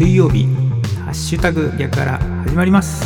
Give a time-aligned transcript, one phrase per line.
[0.00, 0.46] 水曜日
[1.04, 3.04] ハッシュタグ逆から始まります。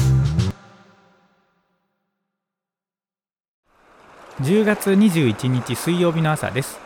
[4.40, 6.79] 10月21日水曜日の朝です。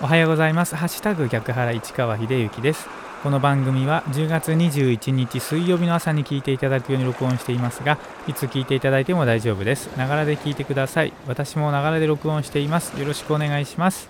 [0.00, 0.76] おはようございます。
[0.76, 2.88] ハッシュタグ逆原市川秀幸です。
[3.22, 9.94] この番組は10月21日水曜日の朝に聞いていただくように録音していますがいつ聞いていただいても大丈夫です。
[9.98, 11.12] ながらで聞いてください。
[11.26, 12.98] 私もながらで録音しています。
[12.98, 14.08] よろしくお願いします。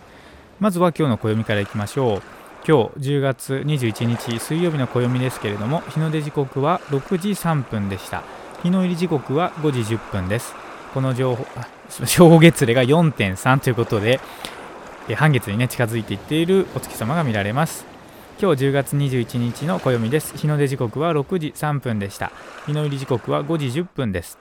[0.61, 2.40] まずは今日の暦からいきましょう。
[2.67, 8.23] 今日10月21日水曜日の暦ですけれども日の出時刻は6時3分でした。
[8.63, 10.55] 日の入り時刻は5時10分です。
[10.93, 11.47] この情報
[12.05, 14.21] 正月齢が4.3ということで
[15.17, 17.87] 半月にね近づいていっているお月様が見られます。
[18.41, 20.37] 今日10月21日の暦です。
[20.37, 22.31] 日の出時刻は6時3分でした。
[22.67, 24.39] 日の入り時刻は5時10分です。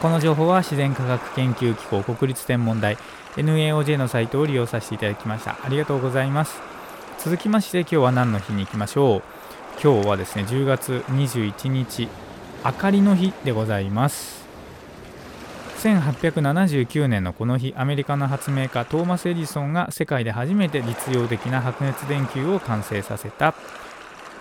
[0.00, 2.96] この情報は自然科学研究機構国立天文台
[3.36, 5.56] NAOJ のサイトを利用させていただきました。
[5.64, 6.77] ありがとうございます。
[7.28, 9.22] 続きまして今日は何の日に行きましょう。
[9.82, 12.08] 今日はですね10月21日
[12.64, 14.46] 明かりの日でございます。
[15.80, 23.54] 1879年のこの日アメリカの発明家トーマス・エジソンが世界で初めて実用的な白熱電球を完成させた。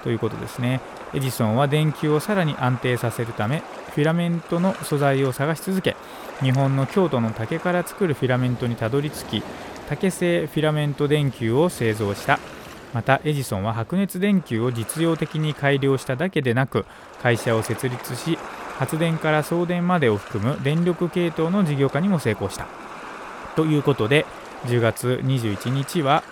[0.05, 0.79] ということですね。
[1.13, 3.63] エジソンは電球をさらに安定させるため
[3.95, 5.97] フィラメントの素材を探し続け
[6.39, 9.43] 日本の京都の竹から作るフィラメントにたどり着き
[9.89, 12.39] 竹製フィラメント電球を製造した。
[12.93, 16.85] またエジソンは白熱電球を実用的に改良しただけでなく
[17.21, 18.37] 会社を設立し
[18.77, 22.67] 発電から送電までを含む電力系統の事業化にも成功した。
[23.55, 24.25] ということで
[24.65, 26.23] 10月21日は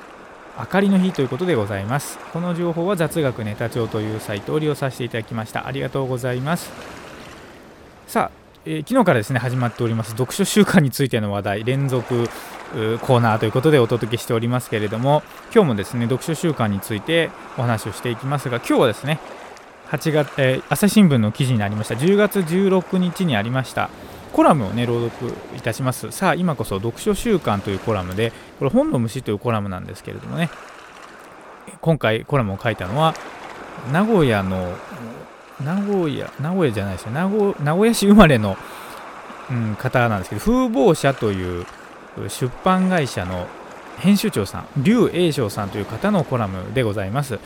[0.57, 2.17] 明かりの日ということでございます。
[2.31, 5.67] この情報は雑学ネタ帳というサイトを利用させていただきました。
[5.67, 6.71] ありがとうございます。
[8.07, 8.31] さあ、
[8.65, 12.29] えー、昨日からですね始まっております読書習慣についての話題連続
[13.01, 19.19] コーナーということでお届けしておりますけれども今日もですね読書習慣についてお話をしていきますが今日はですね
[19.89, 21.95] 8月、えー、朝日新聞の記事になりました。
[21.95, 23.89] 10月16日にありました
[24.33, 26.11] コラムをね朗読いたします。
[26.11, 30.49] さあ今こそ読書週間というコラムでこれ本の虫というコラムなんですけれどもね
[31.81, 33.13] 今回コラムを書いたのは
[33.93, 34.73] 名古屋の
[35.63, 37.11] 名古屋名古屋じゃないですよ。
[37.11, 37.29] 名
[37.75, 38.57] 古屋市生まれの、
[39.49, 41.65] うん、方なんですけど風貌社という
[42.29, 43.47] 出版会社の
[43.99, 47.39] 編集長さん劉栄翔さんという方のコラムでございます。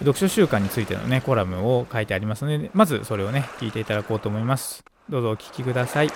[0.00, 4.84] 読書習慣についてのねコラムを書いてありますのでまずそれをね聞いていただこうと思います。
[5.08, 6.10] どうぞお聞きください。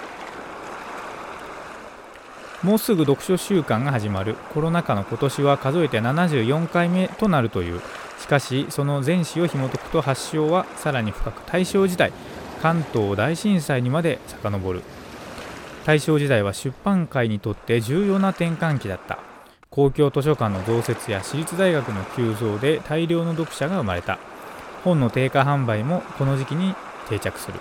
[2.63, 4.35] もうすぐ読書週間が始まる。
[4.53, 7.81] コロナ禍の今年は数えて74回目となるという。
[8.19, 12.13] しかしその前史を紐解くと発祥はさらに深く大正時代
[12.61, 14.83] 関東大震災にまで遡る。
[15.85, 19.19] 大正時代は出版界にとって重要な転換期だった。
[19.71, 24.19] 公共図書館の増設や私立大学の急増で大量の読者が生まれた。
[24.85, 26.75] 本の定価販売もこの時期に
[27.09, 27.61] 定着する。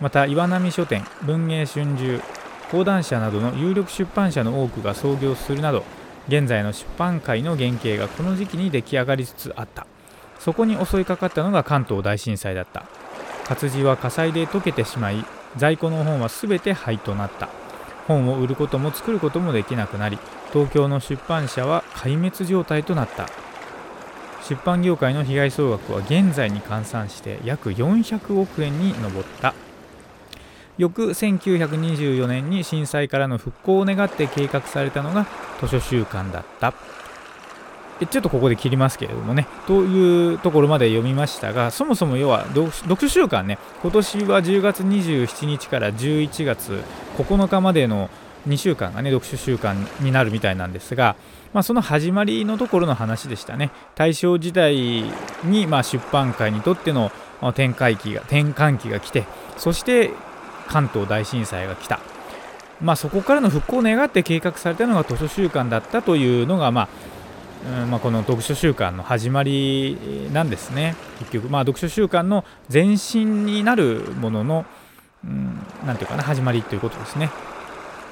[0.00, 2.20] また岩波書店文芸春秋
[2.70, 5.84] 講談社などの有力出版社の多くが創業するなど
[6.28, 9.86] 現在の出版界の原型がこの時期に出来上がりつつあった。
[10.38, 12.84] そこに襲いかかったのが関東大震災だった。
[13.44, 15.24] 活字は火災で溶けてしまい
[15.58, 17.48] 在庫の本は全て灰となった。
[18.06, 20.18] 本を売ることも作ることもできなくなり
[20.54, 23.28] 東京の出版社は壊滅状態となった。
[24.48, 29.54] 出版業界の被害総額は現在に換算して約400億円に上った。
[30.78, 35.26] 翌1924年に震災からの復興を願って計画されたのが
[35.60, 36.72] 図書週間だった。
[38.06, 39.46] ちょっとここで切りますけれどもね。
[39.66, 43.58] というところまで読みましたがそもそも要は読書週間ね。
[43.82, 46.82] 今年は10月27日から11月
[47.16, 48.10] 9日までの
[48.48, 51.16] 2週間がね読書週間になるみたいなんですが、
[51.52, 53.70] まあ、その始まりのところの話でしたね。
[53.94, 55.04] 大正時代
[55.44, 57.10] にま出版界にとっての
[57.40, 59.24] 転換期が転換期が来て
[59.56, 60.10] そして
[60.66, 62.00] 関東大震災が来た、
[62.80, 66.88] まあ、そこからの復興を願って計画されたのが図書週間だったというのが、まあ
[67.66, 74.64] うんまあ、この読書週間の始まりなんですね結局、まあ、読書週間の前身になるものの、
[75.24, 77.30] うん、なんていうかな始まりということですね。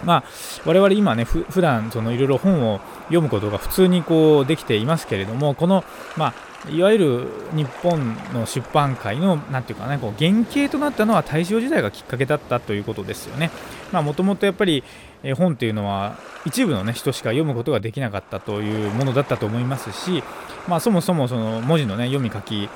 [0.06, 0.25] まあ、
[0.64, 5.85] 我々今ね、ふ普段そのいろいろ本を読むことが普通にこうできていますけれども、この、
[6.17, 13.50] まあ、いわゆる日本の出版界のなんていうかね、こう原型となったのは大正時代がきっかけだったということですよね。
[13.93, 14.82] もともとやっぱり
[15.23, 20.23] え本っていうのは一部の、ね、人しか読むことができなかったというものだったと思いますし、
[20.68, 22.68] まあ、そもそもその文字の、ね、読み書き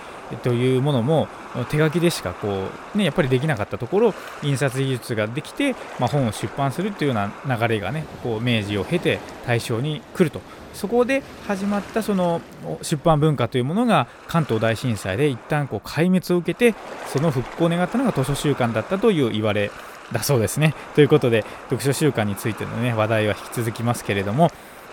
[0.42, 1.28] というものも
[1.70, 7.14] 手書きでしかこう、ね、やっぱりできなかったところ印刷技術ができて、まあ、本を出版するというよう
[7.46, 10.40] な流れがねこう明治を経て大正に来ると
[10.72, 12.40] そこで始まったその
[12.82, 16.78] 出版文化というものが関東大震災で一旦こう壊滅を受けて
[17.08, 19.70] その復興を願ったのが図書週間だったという言われ
[20.12, 20.74] だそうですね。
[20.96, 24.50] ということで読書週間についての、ね、話題は引き続きますけれども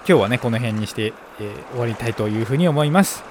[0.08, 3.26] 今日はねこの辺にして、えー、終わりたいというふうに思います。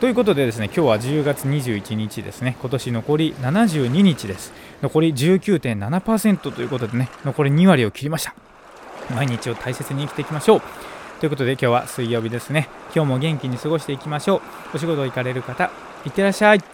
[0.00, 2.56] ということでですね今日は10月21日ですね。
[2.60, 4.52] 今年残り72日です。
[4.82, 8.34] 残り19.7%ということでね残り2割を切りました。
[9.14, 10.62] 毎日を大切に生きていきましょう。
[11.20, 12.68] ということで今日は水曜日ですね。
[12.92, 14.40] 今日も元気に過ごしていきましょう。
[14.74, 15.70] お仕事行かれる方
[16.04, 16.58] いってらっしゃい。
[16.58, 16.66] 行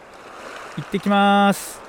[0.81, 1.84] ってきます。